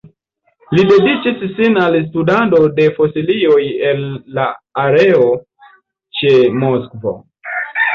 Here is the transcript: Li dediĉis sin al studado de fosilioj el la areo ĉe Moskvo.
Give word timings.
Li 0.77 0.85
dediĉis 0.91 1.43
sin 1.59 1.77
al 1.81 1.99
studado 2.07 2.63
de 2.81 2.89
fosilioj 2.97 3.61
el 3.93 4.03
la 4.41 4.51
areo 4.89 5.33
ĉe 6.21 6.39
Moskvo. 6.67 7.19